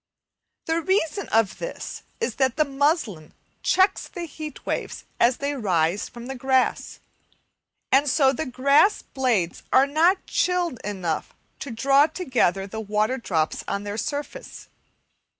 The 0.65 0.81
reason 0.81 1.29
of 1.29 1.59
this 1.59 2.01
is 2.19 2.37
that 2.37 2.57
the 2.57 2.65
muslin 2.65 3.35
checks 3.61 4.07
the 4.07 4.23
heat 4.23 4.65
waves 4.65 5.03
as 5.19 5.37
they 5.37 5.53
rise 5.55 6.09
from 6.09 6.25
the 6.25 6.33
grass, 6.33 6.99
and 7.91 8.09
so 8.09 8.33
the 8.33 8.47
grass 8.47 9.03
blades 9.03 9.61
are 9.71 9.85
not 9.85 10.25
chilled 10.25 10.79
enough 10.83 11.35
to 11.59 11.69
draw 11.69 12.07
together 12.07 12.65
the 12.65 12.81
water 12.81 13.19
drops 13.19 13.63
on 13.67 13.83
their 13.83 13.95
surface. 13.99 14.69